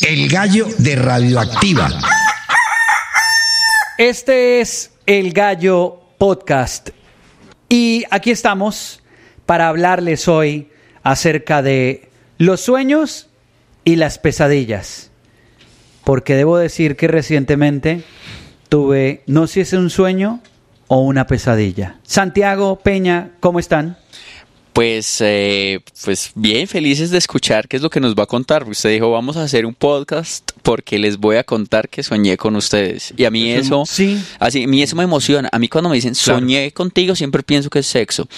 [0.00, 1.88] El gallo de Radioactiva.
[3.98, 6.90] Este es el Gallo Podcast.
[7.68, 9.02] Y aquí estamos
[9.46, 10.70] para hablarles hoy
[11.02, 13.28] acerca de los sueños
[13.84, 15.10] y las pesadillas.
[16.04, 18.02] Porque debo decir que recientemente
[18.68, 20.40] tuve, no sé si es un sueño
[20.86, 21.96] o una pesadilla.
[22.02, 23.98] Santiago, Peña, ¿cómo están?
[24.78, 28.62] Pues, eh, pues bien, felices de escuchar qué es lo que nos va a contar.
[28.62, 32.54] Usted dijo, vamos a hacer un podcast porque les voy a contar que soñé con
[32.54, 33.12] ustedes.
[33.16, 34.22] Y a mí eso, Sí.
[34.38, 35.48] así, a mí eso me emociona.
[35.50, 38.28] A mí cuando me dicen soñé contigo, siempre pienso que es sexo.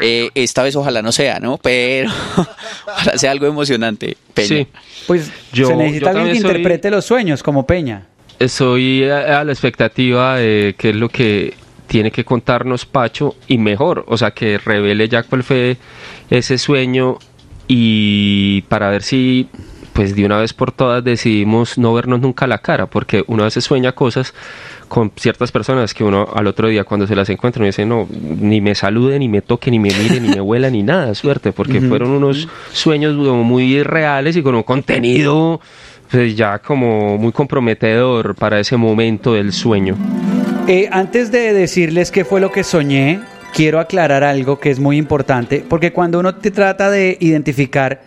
[0.00, 1.56] Eh, esta vez ojalá no sea, ¿no?
[1.58, 2.10] Pero
[2.88, 4.16] ojalá sea algo emocionante.
[4.34, 4.48] Peña.
[4.48, 4.66] Sí,
[5.06, 8.08] Pues Yo- se necesita yo alguien que soy- interprete los sueños, como Peña.
[8.40, 11.54] estoy a, a la expectativa de qué es lo que
[11.86, 15.76] tiene que contarnos Pacho y mejor, o sea, que revele ya cuál fue
[16.30, 17.18] ese sueño
[17.68, 19.48] y para ver si
[19.92, 23.46] pues de una vez por todas decidimos no vernos nunca la cara, porque uno a
[23.46, 24.34] veces sueña cosas
[24.88, 28.06] con ciertas personas que uno al otro día cuando se las encuentra uno dice no,
[28.10, 31.52] ni me salude, ni me toque, ni me mire, ni me huela, ni nada, suerte,
[31.52, 35.60] porque fueron unos sueños muy reales y con un contenido
[36.10, 39.96] pues ya como muy comprometedor para ese momento del sueño.
[40.68, 43.20] Eh, antes de decirles qué fue lo que soñé,
[43.54, 48.02] quiero aclarar algo que es muy importante, porque cuando uno te trata de identificar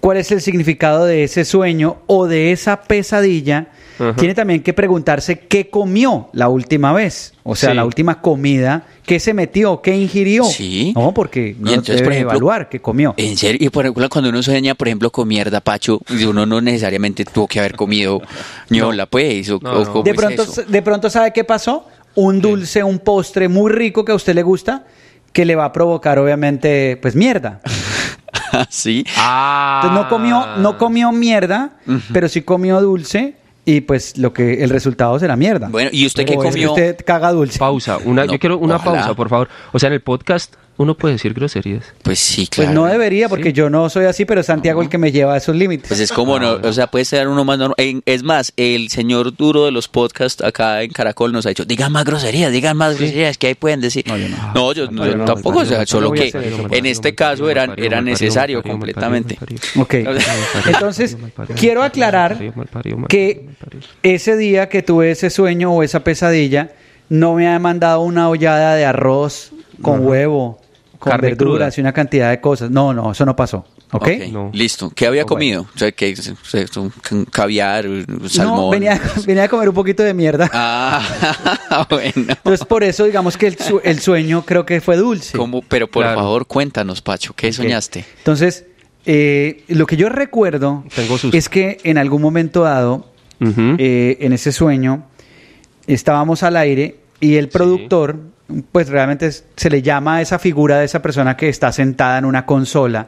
[0.00, 3.66] cuál es el significado de ese sueño o de esa pesadilla,
[3.98, 4.14] Ajá.
[4.16, 7.76] tiene también que preguntarse qué comió la última vez, o sea, Sí.
[7.76, 10.44] la última comida, qué se metió, qué ingirió.
[10.44, 10.92] Sí.
[10.96, 13.14] No, porque no entonces, debe por ejemplo, evaluar qué comió.
[13.16, 16.60] En serio, y por ejemplo, cuando uno sueña, por ejemplo, con mierda, Pacho, uno no
[16.60, 18.20] necesariamente tuvo que haber comido
[18.70, 19.92] ñola, pues, o, No, o no.
[19.92, 20.62] cómo de es pronto, eso?
[20.62, 24.42] de pronto sabe qué pasó, un dulce, un postre muy rico que a usted le
[24.42, 24.84] gusta,
[25.32, 27.60] que le va a provocar obviamente pues mierda.
[28.68, 29.04] sí.
[29.16, 29.80] Ah.
[29.82, 31.72] Entonces no comió, no comió mierda,
[32.12, 35.68] pero sí comió dulce y pues lo que el resultado será mierda.
[35.68, 36.72] Bueno, ¿y usted qué O es que comió?
[36.72, 37.58] usted caga dulce.
[37.58, 38.98] Pausa, una, No, yo quiero una ojalá.
[39.00, 39.48] pausa, por favor.
[39.72, 41.84] O sea, en el podcast uno puede decir groserías.
[42.02, 42.72] Pues sí, Pues claro.
[42.72, 45.36] no debería porque yo no soy así, pero es Santiago el que me lleva a
[45.36, 45.88] esos límites.
[45.88, 47.76] Pues es como, no, o sea, puede ser uno más normal.
[48.06, 51.92] Es más, el señor duro de los podcasts acá en Caracol nos ha dicho, digan
[51.92, 54.04] más groserías, digan más groserías, que ahí pueden decir.
[54.06, 54.72] No, yo no.
[54.72, 56.32] yo, No, yo no, tampoco, o sea, no solo que
[56.70, 59.38] en este caso era, era necesario completamente.
[59.76, 59.94] Ok.
[60.66, 61.16] Entonces,
[61.56, 62.38] quiero aclarar
[63.08, 63.46] que
[64.02, 66.72] ese día que tuve ese sueño o esa pesadilla,
[67.08, 69.52] no me ha mandado una hollada de arroz
[69.82, 70.60] con huevo,
[71.04, 71.74] con Carne verduras cruda.
[71.76, 72.70] y una cantidad de cosas.
[72.70, 73.66] No, no, eso no pasó.
[73.92, 74.02] ¿Ok?
[74.02, 74.50] Ok, No.
[74.52, 74.90] Listo.
[74.94, 75.66] ¿Qué había comido?
[75.74, 76.14] O sea, que
[76.76, 78.56] un caviar, un salmón.
[78.56, 80.50] No, venía, venía a comer un poquito de mierda.
[80.52, 82.12] Ah, bueno.
[82.16, 85.36] Entonces, por eso, digamos que el, su- el sueño creo que fue dulce.
[85.36, 85.62] ¿Cómo?
[85.62, 86.20] Pero por Claro.
[86.20, 88.04] favor, cuéntanos, Pacho, ¿qué soñaste?
[88.18, 88.64] Entonces,
[89.06, 93.06] eh, lo que yo recuerdo Tengo es que en algún momento dado,
[93.40, 95.04] eh, en ese sueño,
[95.86, 98.18] estábamos al aire y el productor,
[98.72, 102.24] pues realmente se le llama a esa figura de esa persona que está sentada en
[102.24, 103.06] una consola,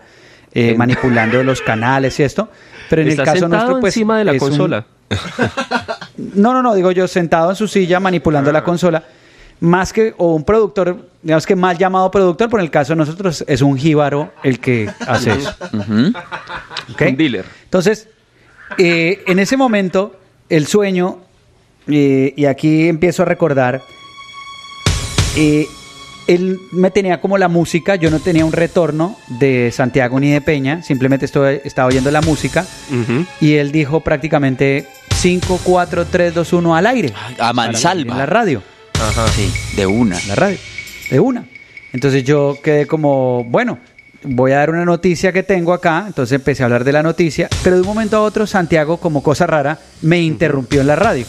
[0.52, 2.48] eh, manipulando los canales y esto.
[2.88, 3.94] Pero en Está el caso nuestro, pues.
[3.96, 4.86] encima de la un- consola.
[6.34, 8.54] No, no, no, digo yo sentado en su silla manipulando Ah.
[8.54, 9.04] la consola.
[9.60, 12.96] Más que, o un productor, digamos que mal llamado productor, pero en el caso de
[12.96, 15.54] nosotros es un jíbaro el que hace eso.
[15.72, 16.14] Un
[17.16, 17.44] dealer.
[17.64, 18.08] Entonces,
[18.78, 20.18] eh, en ese momento,
[20.48, 21.18] el sueño,
[21.88, 23.80] eh, y aquí empiezo a recordar,
[25.36, 25.66] eh,
[26.26, 30.40] él me tenía como la música, yo no tenía un retorno de Santiago ni de
[30.40, 32.66] Peña, simplemente estoy, estaba oyendo la música,
[33.40, 37.12] y él dijo prácticamente 5, 4, 3, 2, 1 al aire.
[37.38, 38.12] A mansalva.
[38.12, 38.62] En la radio.
[38.94, 39.28] Ajá.
[39.28, 40.18] Sí, de una.
[40.18, 40.58] en la radio,
[41.10, 41.44] de una.
[41.92, 43.78] Entonces yo quedé como, bueno,
[44.24, 47.48] voy a dar una noticia que tengo acá, entonces empecé a hablar de la noticia,
[47.62, 51.24] pero de un momento a otro Santiago, como cosa rara, me interrumpió en la radio.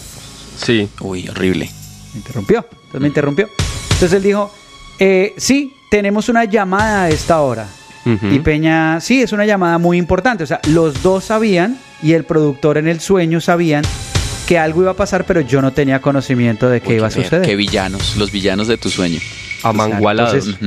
[0.57, 0.89] Sí.
[1.01, 1.69] Uy, horrible.
[2.13, 3.50] Me interrumpió, entonces me interrumpió.
[3.97, 4.53] Entonces él dijo,
[4.99, 7.67] eh, sí, tenemos una llamada a esta hora.
[8.31, 10.44] Y Peña, sí, es una llamada muy importante.
[10.44, 13.83] O sea, los dos sabían y el productor en el sueño sabían
[14.47, 17.11] que algo iba a pasar, pero yo no tenía conocimiento de qué Uy, iba a
[17.11, 17.41] suceder.
[17.41, 19.19] Qué villanos, los villanos de tu sueño.
[19.63, 20.35] Amangualados.
[20.35, 20.65] Entonces- Ujú.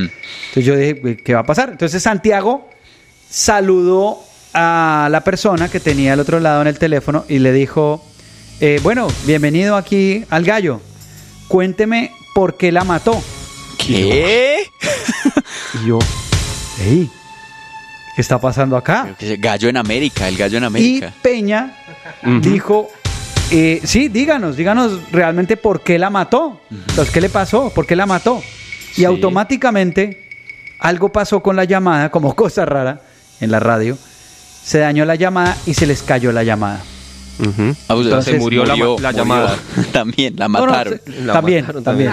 [0.48, 1.70] Entonces yo dije, ¿qué va a pasar?
[1.70, 2.68] Entonces Santiago
[3.30, 4.18] saludó
[4.52, 8.04] a la persona que tenía al otro lado en el teléfono y le dijo,
[8.60, 10.80] eh, bueno, bienvenido aquí al gallo.
[11.48, 13.22] Cuénteme por qué la mató.
[13.76, 14.60] ¿Qué?
[15.74, 15.98] Y yo,
[16.78, 17.10] hey,
[18.16, 19.14] ¿qué está pasando acá?
[19.38, 21.12] Gallo en América, el gallo en Y América.
[21.20, 21.76] Peña
[22.22, 22.40] Ujú.
[22.40, 22.88] dijo,
[23.50, 26.62] eh, sí, díganos, díganos realmente por qué la mató.
[26.70, 27.68] Entonces, ¿qué le pasó?
[27.74, 28.42] ¿Por qué la mató?
[28.96, 30.26] Y automáticamente
[30.78, 33.02] algo pasó con la llamada, como cosa rara
[33.42, 33.98] en la radio.
[34.64, 36.80] Se dañó la llamada y se les cayó la llamada.
[37.38, 39.56] Ah, pues, entonces se murió, la, la llamada.
[39.92, 41.00] también, la No, no, mataron.
[41.04, 42.12] se- La también, mataron también.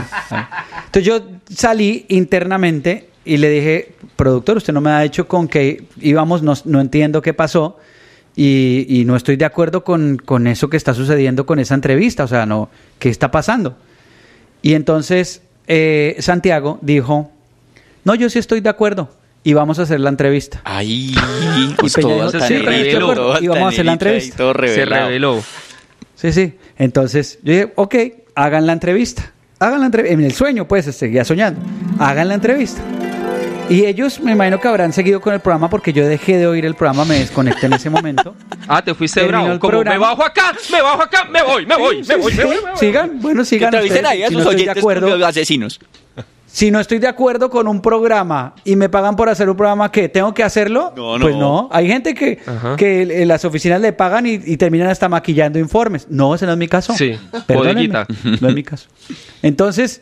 [0.85, 1.21] Entonces yo
[1.53, 6.53] salí internamente y le dije, productor, usted no me ha dicho con qué íbamos, no,
[6.65, 7.77] no entiendo qué pasó
[8.35, 12.23] y, y no estoy de acuerdo con, con eso que está sucediendo con esa entrevista,
[12.23, 12.69] o sea, no,
[12.99, 13.75] ¿qué está pasando?
[14.61, 17.31] Y entonces eh, Santiago dijo,
[18.05, 19.09] no, yo sí estoy de acuerdo
[19.49, 20.61] y vamos a hacer la entrevista.
[20.83, 21.15] Y
[21.77, 24.37] pues Peña todo dijo, "Sí, de acuerdo", todo y vamos a hacer la ahí, entrevista.
[24.37, 25.41] todo Se reveló.
[26.15, 26.53] Sí, sí.
[26.77, 27.95] Entonces yo dije, ok,
[28.35, 29.31] hagan la entrevista.
[29.59, 30.13] Hagan la entrevista.
[30.13, 31.59] En el sueño, pues, seguía soñando.
[31.99, 32.81] Hagan la entrevista.
[33.69, 36.65] Y ellos, me imagino que habrán seguido con el programa porque yo dejé de oír
[36.65, 38.35] el programa, me desconecté en ese momento.
[38.69, 39.53] Ah, te fuiste Terminó bravo.
[39.53, 42.43] el Como me bajo acá, me bajo acá, me voy, me voy, me voy, me
[42.43, 42.55] voy.
[42.55, 42.77] me voy.
[42.77, 43.73] Sigan, bueno, Que sigan.
[43.73, 44.11] entrevisten ustedes.
[44.11, 45.79] ahí a Si sus no estoy de oyentes acuerdo, los asesinos.
[46.49, 49.91] Si no estoy de acuerdo con un programa y me pagan por hacer un programa
[49.91, 51.67] que tengo que hacerlo, No, pues no.
[51.71, 52.39] Hay gente que,
[52.77, 56.07] que en las oficinas le pagan y, y terminan hasta maquillando informes.
[56.09, 56.93] No, ese no es mi caso.
[56.93, 58.05] Sí, Perdónenme,
[58.41, 58.87] no es mi caso.
[59.43, 60.01] Entonces,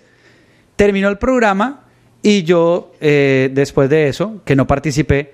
[0.75, 1.81] terminó el programa
[2.21, 5.33] y yo, eh, después de eso, que no participé,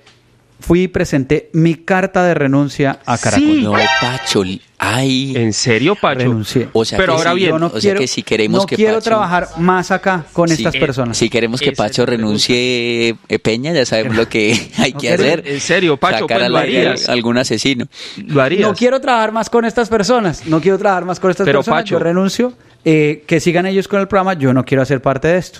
[0.61, 3.41] fui y presenté mi carta de renuncia a Caracol.
[3.55, 3.61] Sí.
[3.63, 4.43] No, Pacho.
[4.83, 5.33] Ay.
[5.35, 6.19] ¿En serio, Pacho?
[6.19, 6.69] Renuncié.
[6.73, 8.75] O sea Pero que ahora bien, no o sea quiero, que si queremos no que
[8.75, 11.17] quiero Pacho- trabajar más acá con estas eh, personas.
[11.17, 15.23] Si queremos que Pacho renuncie eh, Peña, ya sabemos lo que hay No que quiero-
[15.23, 15.43] hacer.
[15.45, 17.09] en serio, Pacho, Sacar pues lo harías.
[17.09, 17.85] algún asesino.
[18.25, 18.61] Lo harías.
[18.67, 20.45] No quiero trabajar más con estas personas.
[20.47, 21.81] No quiero trabajar más con estas Pero, personas.
[21.83, 21.95] Pacho.
[21.95, 22.53] Yo renuncio.
[22.83, 24.33] Eh, que sigan ellos con el programa.
[24.33, 25.59] Yo no quiero hacer parte de esto.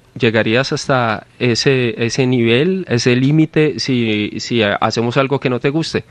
[0.17, 6.03] llegarías hasta ese, ese nivel, ese límite, si, si hacemos algo que no te guste?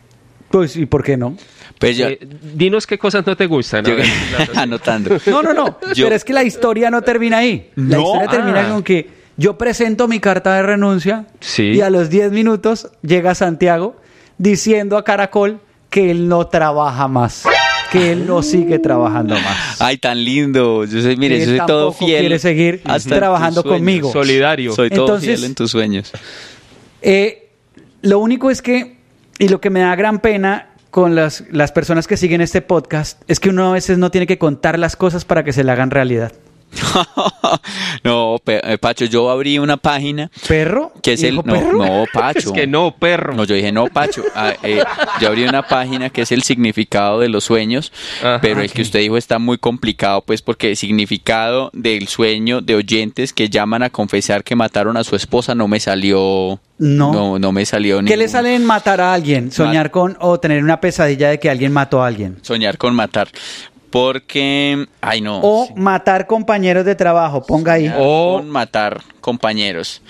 [0.50, 1.36] Pues, ¿y por qué no?
[1.78, 2.18] Pues yo, Eh,
[2.54, 3.84] dinos qué cosas no te gustan.
[3.84, 4.06] yo- ver,
[4.36, 4.58] claro, sí.
[4.58, 5.18] anotando.
[5.26, 5.78] No, no, no.
[5.94, 7.70] Yo- Pero es que la historia no termina ahí.
[7.76, 8.02] La No.
[8.02, 8.70] historia termina Ah.
[8.70, 11.70] con que yo presento mi carta de renuncia Sí.
[11.70, 13.96] y a los 10 minutos llega Santiago
[14.38, 17.44] diciendo a Caracol que él no trabaja más.
[17.90, 19.80] Que él no sigue trabajando más.
[19.80, 20.84] Ay, tan lindo.
[20.84, 22.20] Yo soy, mire, Que yo soy todo fiel.
[22.20, 24.12] quiere seguir hasta trabajando conmigo.
[24.12, 24.72] Solidario.
[24.74, 26.12] Soy todo Entonces- fiel en tus sueños.
[27.02, 27.48] Eh,
[28.02, 28.96] lo único es que,
[29.38, 33.22] y lo que me da gran pena con las, las personas que siguen este podcast,
[33.28, 35.72] es que uno a veces no tiene que contar las cosas para que se le
[35.72, 36.32] hagan realidad.
[38.04, 40.92] no, Pe- eh, Pacho, yo abrí una página ¿Perro?
[41.02, 41.30] que es el...
[41.32, 41.78] ¿Dijo No, perro?
[41.86, 42.38] no, Pacho.
[42.38, 43.34] Es que no, perro.
[43.34, 44.22] No, yo dije, no, Pacho.
[44.34, 44.82] Ah, eh,
[45.20, 48.40] yo abrí una página que es el significado de los sueños, Ajá.
[48.40, 52.74] pero el que usted dijo está muy complicado, pues, porque el significado del sueño de
[52.74, 56.60] oyentes que llaman a confesar que mataron a su esposa no me salió.
[56.82, 57.12] No.
[57.12, 59.52] No, no me salió ¿Qué le sale en matar a alguien?
[59.52, 62.38] Soñar con o tener una pesadilla de que alguien mató a alguien.
[62.40, 63.28] Soñar con matar.
[63.90, 64.86] Porque.
[65.00, 65.40] Ay, no.
[65.42, 65.72] O sí.
[65.76, 67.92] matar compañeros de trabajo, ponga ahí.
[67.98, 69.00] O- matar.
[69.20, 70.02] Compañeros.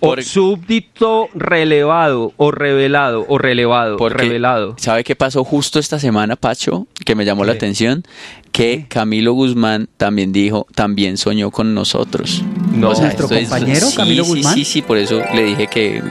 [0.00, 4.74] O Por- súbdito relevado, o revelado, o relevado, porque, revelado.
[4.78, 6.86] ¿Sabe qué pasó justo esta semana, Pacho?
[7.04, 8.04] Que me llamó la atención.
[8.52, 12.42] Que Camilo Guzmán también dijo, también soñó con nosotros.
[12.72, 12.94] No.
[12.94, 14.54] ¿Nuestro compañero, Camilo sí, Guzmán?
[14.54, 16.02] Sí, sí, por eso le dije que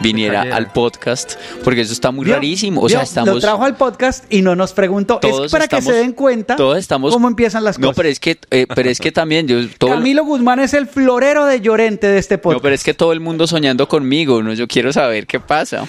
[0.00, 2.34] viniera al podcast, porque eso está muy ¿Vio?
[2.34, 2.82] rarísimo.
[2.82, 3.04] O sea, ¿Vio?
[3.04, 3.34] estamos...
[3.36, 5.20] Lo trajo al podcast y no nos preguntó.
[5.20, 7.96] todos Es para estamos- que se den cuenta todos estamos, cómo empiezan las No, cosas.
[7.96, 9.56] pero es que, eh, pero es que también yo...
[9.78, 12.62] Todo, Camilo Guzmán es el florero de Llorente de este no, podcast.
[12.62, 14.52] pero es que todo el mundo soñando conmigo, ¿no?
[14.52, 15.86] Yo quiero saber qué pasa.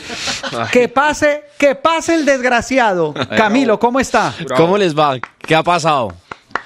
[0.72, 3.14] Que pase, que pase el desgraciado.
[3.36, 4.34] Camilo, ¿cómo está?
[4.56, 5.18] ¿Cómo les va?
[5.40, 6.14] ¿Qué ha pasado?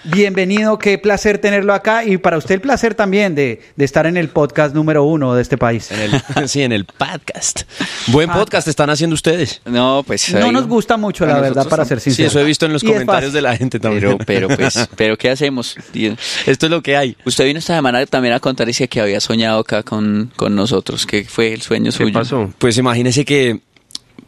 [0.04, 4.18] Bienvenido, qué placer tenerlo acá y para usted el placer también de, de estar en
[4.18, 5.92] el podcast número uno de este país.
[5.92, 7.62] En el, sí, en el podcast.
[8.08, 9.62] Buen podcast están haciendo ustedes.
[9.66, 10.34] No, pues...
[10.34, 12.30] No ahí- nos gusta mucho, la verdad, para ser Sí, sincero.
[12.30, 14.18] eso he visto en los Y comentarios de la gente también.
[14.26, 15.76] Pero, pero pues, pero ¿qué hacemos?
[15.92, 16.16] tío?
[16.48, 17.16] Esto es lo que hay.
[17.24, 21.06] Usted vino esta semana también a contar y que había soñado acá con, con nosotros.
[21.06, 22.14] ¿Qué fue el sueño ¿Qué suyo?
[22.14, 22.52] pasó?
[22.58, 23.60] Pues imagínese que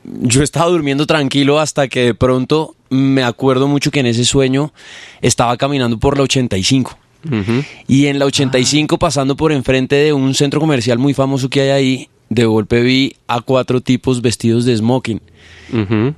[0.04, 4.74] yo estaba durmiendo tranquilo hasta que de pronto me acuerdo mucho que en ese sueño
[5.22, 6.98] estaba caminando por la 85.
[7.26, 7.64] Ujú.
[7.88, 11.70] Y en la 85, pasando por enfrente de un centro comercial muy famoso que hay
[11.70, 15.22] ahí, de golpe vi a cuatro tipos vestidos de smoking.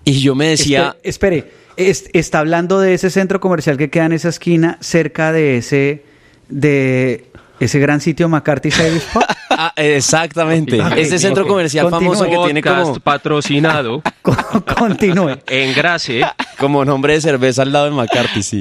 [0.04, 4.06] Y yo me decía, Espere, espere, es- está hablando de ese centro comercial que queda
[4.06, 6.04] en esa esquina cerca de ese
[6.50, 7.26] de
[7.60, 9.24] ese gran sitio McCarthy Service Pub.
[9.58, 10.82] Ah, exactamente.
[10.82, 12.14] Ok, este centro comercial Continúe.
[12.16, 14.36] famoso que tiene como, patrocinado Con-
[14.78, 15.38] Continúe.
[15.48, 16.24] en Grace.
[16.60, 18.60] como nombre de cerveza al lado de McCarthy, sí.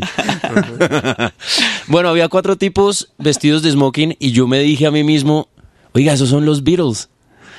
[1.88, 5.48] bueno, había cuatro tipos vestidos de smoking y yo me dije a mí mismo,
[5.94, 7.08] oiga, esos son los Beatles.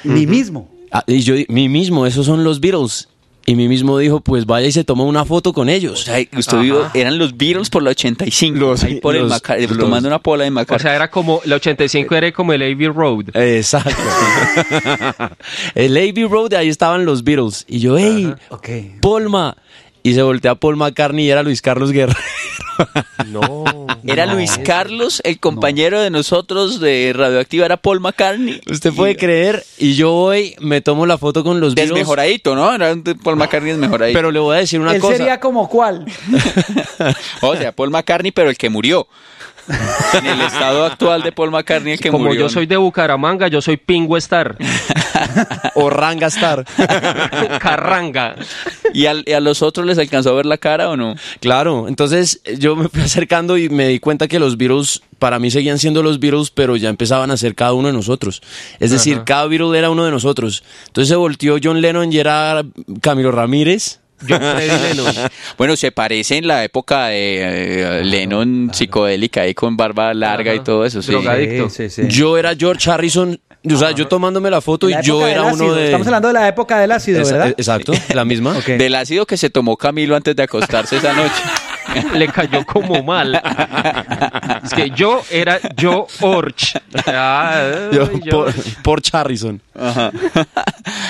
[0.05, 0.69] Mí mismo.
[0.91, 3.09] Ah, y yo, mí mismo, esos son los Beatles.
[3.47, 6.01] Y mí mismo dijo, pues vaya y se toma una foto con O ellos.
[6.03, 8.57] sea, usted vio, eran los Beatles por la 85.
[8.57, 10.81] Los- ahí por el los- Maca- los- tomando una pola de O Macar.
[10.81, 13.25] sea, era como, la 85 era como el Abbey Road.
[13.35, 13.91] Exacto.
[15.75, 17.65] el Abbey Road, ahí estaban los Beatles.
[17.67, 18.69] Y yo, hey, Ok.
[19.01, 19.55] Polma.
[20.05, 22.15] Y se voltea a Paul McCartney y era Luis Carlos Guerra.
[23.25, 23.63] No.
[24.05, 28.61] era Luis Carlos, el compañero de nosotros de Radioactiva, era Paul McCartney.
[28.69, 29.65] Usted puede creer.
[29.79, 31.95] Y yo voy, me tomo la foto con los Beatles.
[31.95, 32.71] Desmejoradito, ¿no?
[32.75, 34.15] Era Paul McCartney desmejoradito.
[34.15, 35.17] Pero le voy a decir una Él cosa.
[35.17, 36.05] sería como cuál.
[37.41, 39.07] O sea, Paul McCartney, pero el que murió.
[40.13, 42.41] En el estado actual de Paul McCartney, el que Como murió.
[42.41, 44.55] yo soy de Bucaramanga, yo soy Pingo Star.
[45.75, 46.65] O Ranga Star.
[47.59, 48.35] Carranga.
[48.95, 51.15] ¿Y, al- y a los otros les alcanzó a ver la cara o no?
[51.39, 55.51] Claro, entonces yo me fui acercando y me di cuenta que los Beatles para mí
[55.51, 58.41] seguían siendo los Beatles, pero ya empezaban a ser cada uno de nosotros.
[58.79, 60.63] Es decir, cada Beatle era uno de nosotros.
[60.87, 62.63] Entonces se volteó John Lennon y era
[63.01, 63.99] Camilo Ramírez.
[64.27, 65.13] John Freddy Lennon.
[65.57, 70.61] Bueno, se parece en la época de eh, Lennon psicodélica ahí con barba larga y
[70.61, 71.01] todo eso.
[71.01, 71.11] Sí.
[71.11, 71.69] Drogadicto.
[71.69, 72.07] Sí, sí, sí.
[72.09, 73.39] Yo era George Harrison.
[73.73, 75.85] O sea, yo tomándome la foto y yo era uno de...
[75.85, 77.47] Estamos hablando de la época del ácido, Esa- ¿verdad?
[77.57, 78.53] Exacto, la misma.
[78.65, 81.33] Del ácido que se tomó Camilo antes de acostarse esa noche.
[82.13, 83.41] Le cayó como mal.
[84.65, 86.73] Es que yo era yo Orch.
[87.07, 88.53] Ah, Yo, yo- por,
[88.83, 89.61] por Harrison.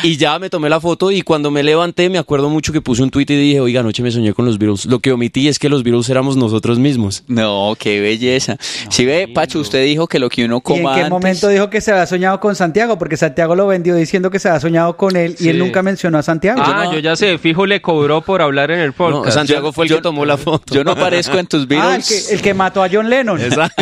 [0.03, 3.01] Y ya me tomé la foto y cuando me levanté me acuerdo mucho que puse
[3.03, 4.85] un tweet y dije, oiga, anoche me soñé con los Beatles.
[4.85, 7.23] Lo que omití es que los Beatles éramos nosotros mismos.
[7.27, 8.57] No, qué belleza.
[8.89, 11.47] Si ve, Pacho, usted dijo que lo que uno ¿Y en coma qué antes- momento
[11.49, 12.97] dijo que se había soñado con Santiago?
[12.97, 16.17] Porque Santiago lo vendió diciendo que se había soñado con él y él nunca mencionó
[16.17, 16.61] a Santiago.
[16.63, 19.35] Ah, yo ya sé, fijo le cobró por hablar en el No, podcast.
[19.35, 20.73] Santiago Yo- fue el yo- que tomó la foto.
[20.73, 23.39] Yo no aparezco en tus Ah, el que, el que mató a John Lennon.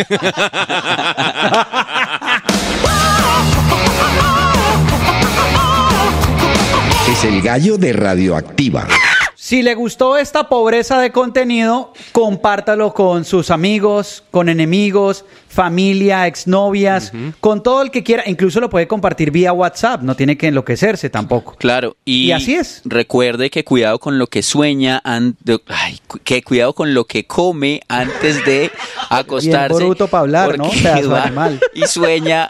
[7.13, 8.87] Es el gallo de Radioactiva.
[9.43, 17.11] Si le gustó esta pobreza de contenido, compártalo con sus amigos, con enemigos, familia, exnovias,
[17.41, 18.23] con todo el que quiera.
[18.25, 21.55] Incluso lo puede compartir vía WhatsApp, no tiene que enloquecerse tampoco.
[21.57, 22.83] Claro, y, Y así es.
[22.85, 28.45] Recuerde que cuidado con lo que sueña, ay, que cuidado con lo que come antes
[28.45, 28.71] de
[29.09, 29.77] acostarse.
[29.77, 30.71] Bien bruto pa' hablar, ¿no?
[31.17, 31.59] animal.
[31.73, 32.47] Y sueña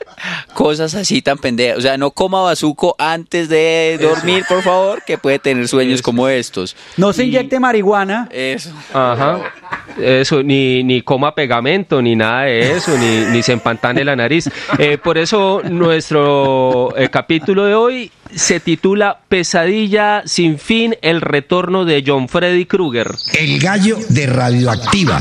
[0.54, 1.80] cosas así tan pendejas.
[1.80, 6.30] O sea, no coma bazuco antes de dormir, por favor, que puede tener sueños como
[6.30, 6.76] estos.
[6.98, 8.30] No se inyecte marihuana.
[8.32, 8.72] Eso.
[8.94, 9.40] Ajá.
[10.00, 14.50] Eso, ni, ni coma pegamento, ni nada de eso, ni, ni se empantane la nariz.
[14.78, 21.86] Eh, por eso nuestro eh, capítulo de hoy se titula Pesadilla sin fin, el retorno
[21.86, 23.12] de John Freddy Krueger.
[23.38, 25.20] El gallo de Radioactiva.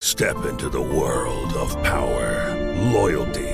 [0.00, 2.54] Step into the world of power,
[2.92, 3.53] loyalty,